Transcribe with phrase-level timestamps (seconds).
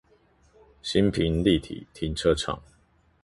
[0.81, 2.59] 新平立體停車場